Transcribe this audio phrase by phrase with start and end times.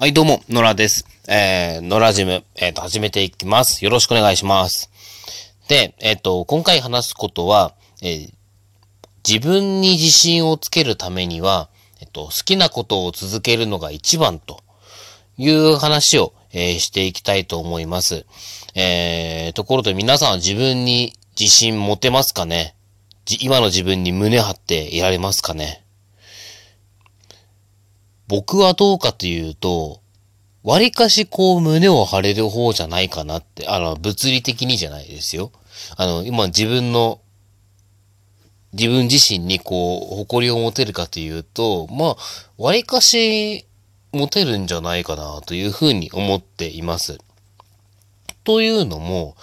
[0.00, 1.04] はい、どうも、野良です。
[1.26, 3.84] えー、野良ジム、えっ、と、始めていきます。
[3.84, 4.92] よろしくお願いします。
[5.66, 8.32] で、えっ、と、今回話すことは、えー
[9.26, 11.68] 自分に自信をつけるためには、
[12.00, 14.60] えっ、と、好きなことを続けるのが一番と
[15.36, 18.24] いう話を、えーしていきたいと思います。
[18.76, 22.76] えー、ところで皆さんは自分に自信持てますかね？
[23.40, 25.82] 今の自分に胸張っていられますかね？
[28.28, 30.00] 僕はどうかというと、
[30.62, 35.50] 割かしこう胸を張れる方じゃないかなって、あの、物理的にじゃないですよ。
[35.96, 37.20] あの、今自分の、
[38.74, 42.16] 自分自身にこう、誇りを持てるかというと、まあ、
[42.58, 43.66] 割かし
[44.12, 47.18] 持てるんじゃないかなというふうに思っています。
[48.44, 49.36] というのも、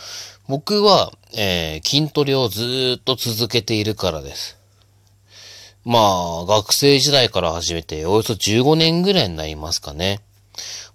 [0.47, 4.57] 僕は、えー筋トレをずっと続けているからです。
[5.85, 10.19] まあ、学生時代から始めて、およそ15年ぐらいになりますかね。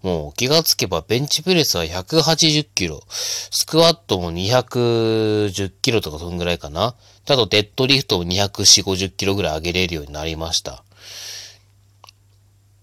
[0.02, 6.94] もう気がつけばベンチプレスは180キロ、スクワットも210キロとかそんぐらいかな。
[7.26, 10.82] あとデッドリフトも240、50キロぐらい上げれるようになりました。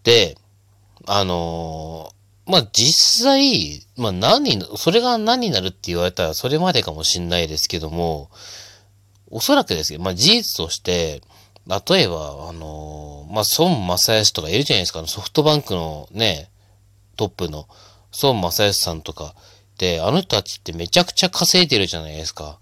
[0.04, 0.38] で、
[1.06, 2.18] あのー
[2.50, 8.30] まあ、実際、まあ、何、それが何になるって言われたらそれまでかもしんないですけども、
[9.30, 11.22] おそらくですけど、まあ、事実として、
[11.68, 16.50] 例えば、あのーまあ、孫正義とかいるじゃないですか、ソフトバンクのね、
[17.18, 17.68] トップの
[18.22, 19.36] 孫正義さんとか。
[19.78, 22.60] で、あの人たちってめちゃくちゃ稼いでるじゃないですか。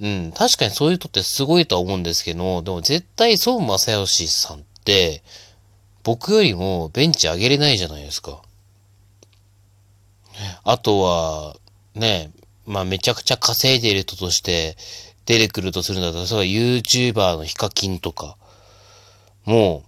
[0.00, 5.22] うん、確かにそういう人ってすごいとは思うんですけど、でも絶対孫正義さんって、
[6.02, 8.42] 僕よりもベンチ上げれないじゃないですか。
[10.64, 11.56] あとは、
[11.94, 12.30] ね、
[12.66, 14.76] まあめちゃくちゃ稼いでる人として
[15.26, 18.36] 出てくるとするんだったら、それは YouTuber のヒカキンとか、
[19.44, 19.82] も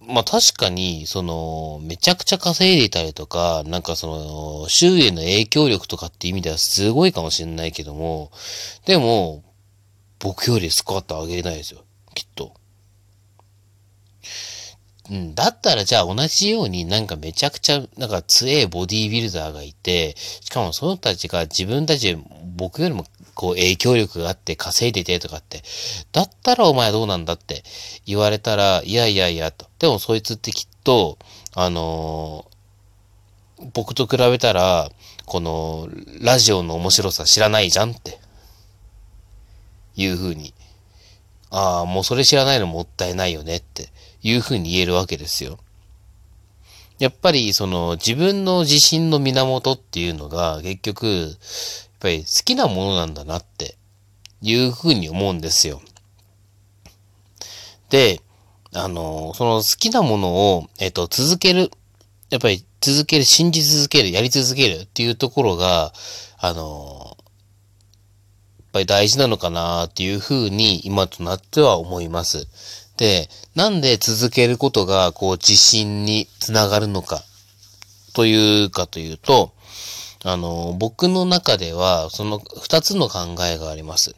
[0.00, 8.30] う、まあ確かに、その、めちゃくちゃ稼いでいたりとか、なんかその、周囲への影響力とかって意味ではすごいかもしれないけども、
[8.84, 9.42] でも、
[10.18, 11.84] 僕よりスクワット上げれないですよ。
[12.14, 12.54] きっと。
[15.10, 22.16] うん、だったらじゃあ同じようになんかめちゃくちゃなんか強いボディービルダーがいて、しかもその人たちが自分たち
[22.56, 23.06] 僕よりも
[23.40, 25.62] こう影響力があって稼いでてとかって、
[26.12, 27.62] だったらお前どうなんだって
[28.04, 29.66] 言われたら、いやいやいやと。
[29.78, 31.16] でもそいつってきっと、
[31.54, 32.50] あのー
[33.74, 34.90] 僕と比べたら、
[35.26, 35.88] この
[36.20, 38.18] ラジオの面白さ知らないじゃんって。
[39.96, 40.52] いうふうに。
[41.50, 43.88] ああ、もうそれ知らないのもったいないよねって
[44.22, 45.58] いうふうに言えるわけですよ。
[46.98, 51.36] やっぱりその自分の自信の源っていうのが結局、
[52.00, 53.76] っぱり好きなものなんだなって
[54.40, 55.82] いうふうに思うんですよ。
[57.90, 58.22] で、
[58.72, 61.70] あの、その好きなものを、えっと、続ける、
[62.30, 65.92] やっぱり続ける、信じ続ける、やり続けるっていうところが、
[66.38, 72.48] あの、やっぱり大事なのかなっていうふうに今となっては思います。
[72.96, 77.22] で、なんで続けることがこう自信につながるのか
[78.14, 79.52] というかというと、
[80.24, 84.14] あの、僕の中ではその二つの考えがあります。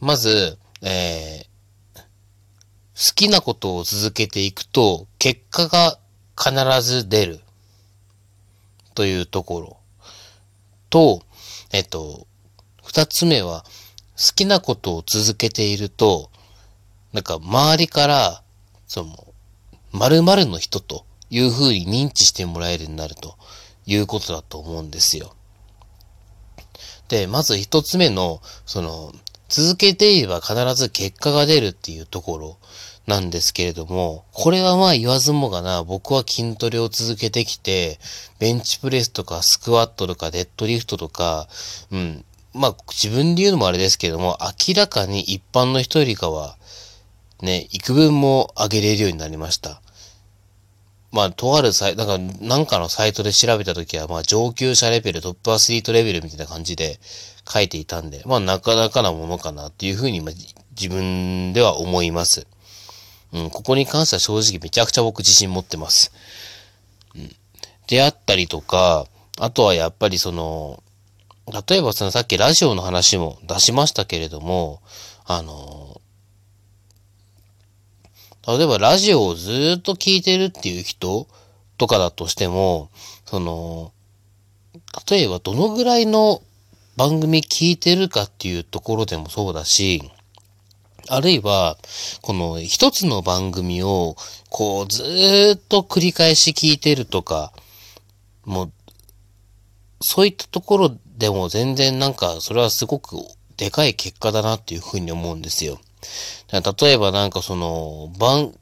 [0.00, 1.46] まず、えー
[2.98, 5.98] 好きなことを続けていくと結果が
[6.34, 7.40] 必ず出る。
[8.96, 9.76] というところ。
[10.88, 11.22] と、
[11.70, 12.26] えっと、
[12.82, 13.64] 二つ目は、
[14.16, 16.30] 好きなことを続けていると、
[17.12, 18.42] なんか周りから、
[18.88, 19.34] その、
[19.92, 23.36] 〇〇の人という風に認知してもらえるようになると。
[23.86, 25.34] いうことだと思うんですよ。
[27.08, 29.12] で、まず一つ目の、その、
[29.48, 32.58] 続けていれば必ず結果が出るっていうところ
[33.06, 38.00] なんですけれども、これはまあ言わずもがな、僕は筋トレを続けてきて、
[38.40, 41.48] ベンチプレスとかスクワットとかデッドリフトとか、
[41.92, 46.56] うん、まあ自分で言うのもあれですけども、明らかに一般の人よりかは、
[47.40, 49.80] ね、幾分も上げれるようになりました。
[51.16, 57.00] まあ、とあるサイなんか、なんかのサイトで調べたときは、まあ、上級者レベル、トップアスリートレベルみたいな感じで
[57.48, 60.34] 書いていたんで、まあ、なかなかなものかなっていうふうに、まあ、
[60.78, 62.46] 自分では思います。
[63.32, 66.12] うん、ここに関しては正直めちゃくちゃ僕自信持ってます。
[67.14, 67.34] うん。
[67.86, 69.06] であったりとか、
[69.38, 70.82] あとはやっぱりその、
[71.68, 74.82] 例えばそのさっきラジオの話も出しましたけれども、
[75.24, 75.95] あの、
[78.46, 81.26] 例えばラジオをずっと聞いてるっていう人
[81.78, 82.90] とかだとしても、
[83.24, 83.92] その、
[85.10, 86.42] 例えばどのぐらいの
[86.96, 90.10] 番組聞いてるかっていうところでもそうだし、
[91.08, 91.76] あるいは、
[92.22, 94.16] この一つの番組を、
[94.48, 97.52] こう、ずっと繰り返し聞いてるとか、
[98.44, 98.72] もう、
[100.00, 103.16] そういったところでも全然なんか、それはすごく
[103.56, 105.80] でかい結果だなっていうふうに思うんですよ。
[106.52, 108.52] 例えばなんかその、番、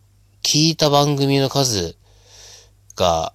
[0.43, 1.97] 聞いた番組の数
[2.97, 3.33] が、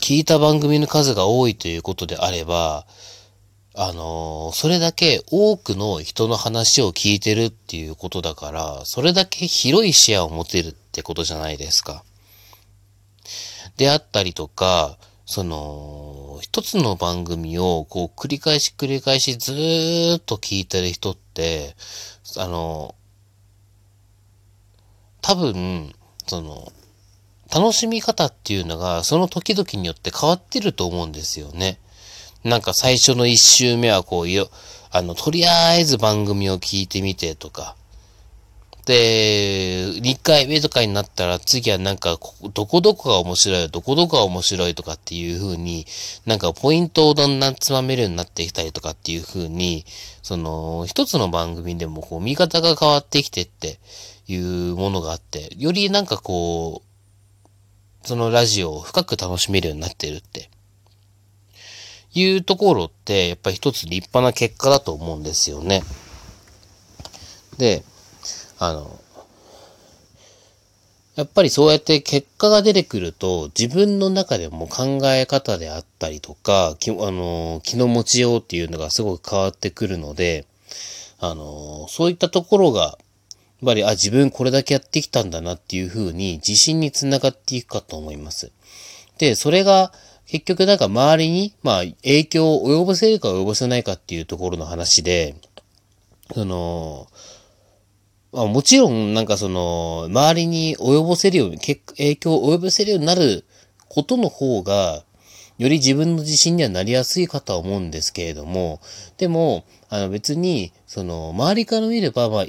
[0.00, 2.86] 聞いた番組の数が多いということであれば、
[3.74, 12.04] あの、それだけ多くの人の話を聞いてるっていうことだから、それだけ広い視野を持てるってことじゃないですか。
[13.76, 19.52] であったりとか、その、一つの番組をこう繰り返し繰り返しず
[20.16, 21.76] っと聞いてる人って、
[22.36, 22.94] あの、
[25.22, 25.94] 多分、
[26.26, 26.72] その、
[27.52, 31.78] 楽しみ方っていうのがその時々によって変わってると思うんですよね。
[32.44, 34.48] なんか最初の一周目はこう、よ、
[34.90, 37.76] あの、とりあえず番組を聞いてみてとか。
[38.86, 42.18] で、2回目とかになったら次はなんか、
[42.54, 45.86] どこどこが面白い、どこどこが面白いとかっていう風に、
[46.26, 49.84] なんかポイントをだんだんつまめるようになってきたりとかっていう風に、
[50.22, 53.78] その、一つの番組でもこう、見方が変わってきてって
[54.28, 60.48] いうものがあって、よりなんかこう、そのラジオを深く楽しめるようになってるって
[62.14, 65.82] いうところって、やっぱり一つ立派な結果だと思うんですよね。
[67.58, 67.84] で、
[68.60, 69.00] あの、
[71.16, 80.44] やっぱりそうやって結果が出てくると、自分の中でも考え方であったりとか、きあの、気の持ちようっていうのがすごく変わってくるので、
[81.18, 82.96] あの、そういったところが、やっ
[83.64, 88.52] ぱり、あ、自分これだけやってきたんだなっていうふうに自信につながっていくかと思います。
[89.16, 89.92] で、それが、
[90.26, 95.34] 結局なんか周りに、まあ、影響を及ぼせるか及ぼせないかっていうところの話で、
[96.34, 97.08] その、
[98.32, 103.44] まあ、もちろんなんかその、周りに及ぼせるように、影響を及ぼせるようになる
[103.88, 105.04] ことの方が、
[105.58, 108.80] より自分の自信にはなりやすいかとは思うんですけれども、
[109.18, 112.46] でも、あの別に、その、周りから見れば、まあ、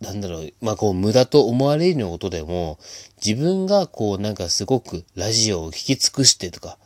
[0.00, 2.78] なんだろう、まあこう無駄と思われるようなことでも、
[3.24, 6.78] 自分がこうなんかすごくラジオを聞き尽くしてとか、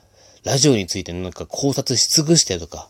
[0.44, 2.88] ラジオについてなんか考察し尽くしてとか、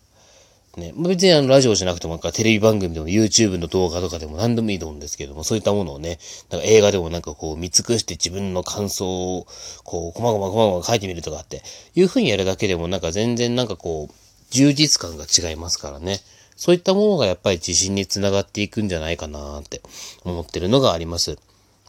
[0.77, 6.19] ね、別にあのラジオじゃなくてもなんかテレビ番組でも YouTube の動画とかでも何でもいいと思うんですけども、そういったものをね、
[6.51, 9.47] なんか映画でもなんかこう見尽くして自分の感想を
[9.85, 11.63] こう、こまごまこまごま書いてみるとかって
[11.95, 14.15] いう風にやるだけでもなんか全然なんかこう、
[14.51, 16.21] 充実感が違いますからね。
[16.57, 19.83] そういったものがやっぱり自信につながっていくんじゃないかなって
[20.25, 21.39] 思ってるのがあります。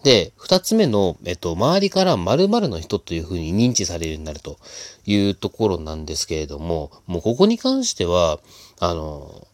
[0.04, 4.58] で、二つ目の、えっと、周りから〇〇の人というふうに認知されるようになると
[5.06, 8.40] いうところなんですけれども、もうここに関しては、
[8.80, 9.48] あの、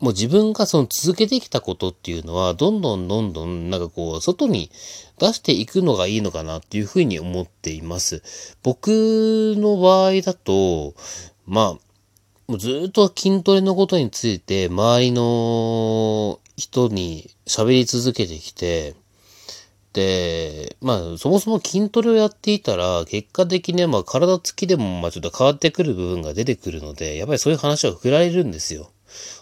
[0.00, 4.70] もう自分がその続けてきたことっていうのは、どんどんどんどんなんかこう、外に
[5.18, 8.22] 出していくのがいいのかなっていうふうに思っています。
[8.62, 8.88] 僕
[9.58, 10.94] の場合だと、
[11.46, 11.78] まあ、
[12.48, 18.94] もうずっと筋トレのことについて周りの人に喋り続けてきて、
[20.80, 28.90] まあ、そもそも筋トレをやっていたら、結果的にまあ体つきでもまあちょっと変わってくる部分が出てくるので、やっぱりそういう話を振られるんですよ。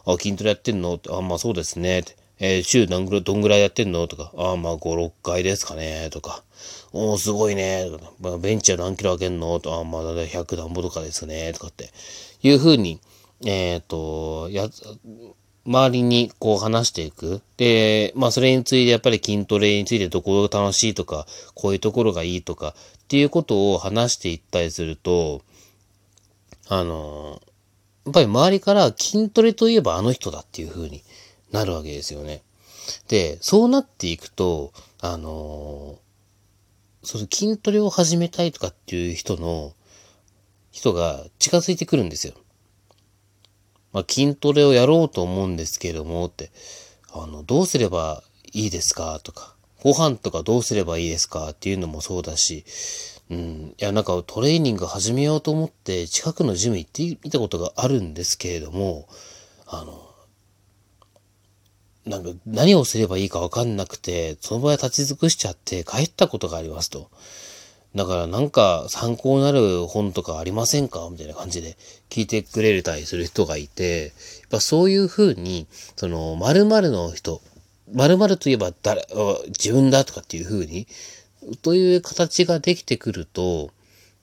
[0.07, 0.99] あ、筋トレやってんの？
[1.11, 2.03] あ、まあそうですね。
[2.41, 4.07] えー、週何ぐらい、どんぐらいやってんの？
[4.07, 6.09] とか、あ、まあ5、6回ですかね。
[6.11, 6.43] とか、
[6.93, 7.91] おー、すごいね。
[8.21, 9.61] まあ、ベンチは何キロ上げんの？
[9.61, 11.53] とあ、まあだいたい100何歩とかですね。
[11.53, 11.91] とかって
[12.43, 13.01] いうふうに、
[13.45, 14.69] えっ、ー、と、や、
[15.69, 17.43] 周りにこう話していく。
[17.59, 25.43] で、まあそれについてやっぱり筋トレについてどこが楽しいとか、こういうところがいいとかっていうことを話していったりすると、
[26.69, 27.41] あの、
[28.07, 31.03] やっぱり周りから筋トレといえばあの人だっていう風に
[31.53, 32.43] なるわけですよね。
[33.09, 35.99] で、そうなっていくと、あの、
[37.03, 39.75] その筋トレを始めたいとかっていう人の、
[40.71, 42.35] 人が近づいてくるんですよ。
[43.93, 46.51] まあ、筋トレをやろうと思うんですけれども、って、
[47.13, 49.21] あの、どうすればいいですか？
[49.23, 51.51] とか、ご飯とかどうすればいいですか？
[51.51, 52.65] っていうのもそうだし、
[53.31, 59.09] うん、いや、なんかトレーニング始めようと思って近くのジム行ってみたことがあるんですけれども、
[59.67, 60.05] あの、
[62.07, 67.11] なんか何をすればいいかわかんなくて、その場合立ち尽くしちゃって帰ったことがありますと。
[67.95, 71.09] だからなんか参考になる本とかありませんか？
[71.11, 71.77] みたいな感じで
[72.11, 75.67] 聞いてくれたりする人がいて、やっぱそういうふうに、
[75.97, 77.41] その〇〇の人、
[77.93, 79.07] 〇〇といえば誰、
[79.49, 80.87] 自分だとかっていうふうに、
[81.63, 83.71] という形ができてくると、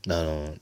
[0.07, 0.55] あの、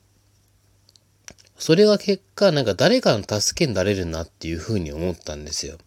[1.60, 5.78] それが結果、なんか誰かの助けになれるなっていうふうに思ったんですよ。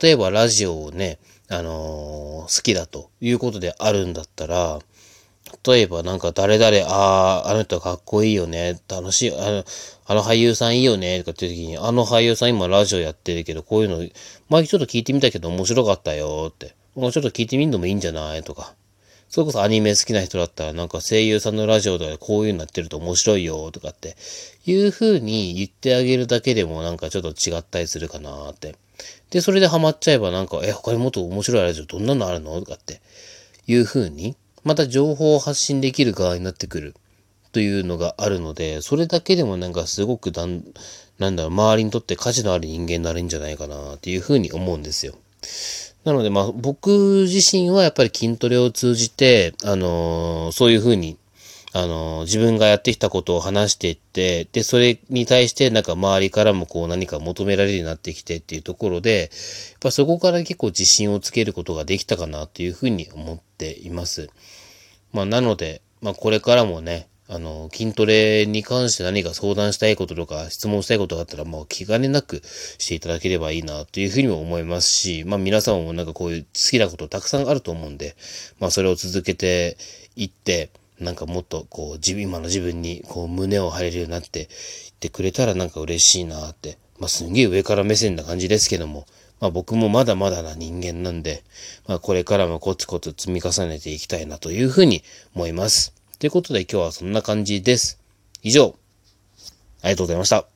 [0.00, 1.18] 例えばラジオをね、
[1.52, 4.80] あのー好きだということであるんだったら、
[5.66, 9.64] 例えばなんか誰々、ああ、あの人かっこいいよね、楽しい、あの、
[10.06, 14.08] あの俳優さんいいよね、とかっていう時に、あの俳優さん今ラジオやってるけど、こういうの、
[14.48, 18.74] 前ちょっと聞いてみたけど面白かったよって、もうちょっと聞いてみるのもいいんじゃないとか。
[19.32, 24.14] それこそアニメ好きな人だったら、なんか声優さんのラジオでこういうのやってると面白いよとかって、
[24.66, 28.76] いう風に言ってあげるだけでもなんかちょっと違ったりするかなって。
[29.30, 33.00] で、それでハマっちゃえばなんか、え、他にもっと面白いラジオどんなのあるのとかって
[33.66, 36.94] いう風に、また情報を発信できる側になってくる
[37.52, 40.62] というのがあるので、それだけでもなんかすごくだん、
[41.18, 45.14] なんだろう、周りにとって価値のある人間になるんじゃないかなっていう風に思うんですよ。
[46.04, 51.16] なので、まあ、僕自身はやっぱり筋トレを通じて、あのーそういう風に、
[51.72, 59.30] あのー自分がやってきたことを話していって、で、それに対してなんか周りからもこう何か求められるようになってきてっていうところで、
[59.72, 64.28] やっぱそこから結構自信をつけることができたかなっていう風に思っています。
[65.12, 72.42] まあ、なので、まあ、これからもね、あの、筋トレに関して何か相談したいこととか質問したいことがあったら、まあ、気兼ねなく
[72.78, 78.16] していただければいいなというふうにも思いますし、まあ、皆さんもなんかこういう好きなことたくさんあると思うんで、
[78.60, 79.76] まあ、それを続けて
[80.16, 84.48] いって、なんかもっとこう、自分、今の自分にこう、胸を張れるようになっていっ
[85.00, 86.78] てくれたらなんか嬉しいなって。
[86.98, 89.06] まあ、すんげえ上から目線な感じですけども、
[89.40, 91.42] まあ僕もまだまだな人間なんで、
[91.88, 95.02] まあこれからもコツコツ積み重ねていきたいなというふうに
[95.34, 95.92] 思います。
[96.22, 97.98] ということで今日はそんな感じです。
[98.44, 98.76] 以上、
[99.80, 100.46] ありがとうございました。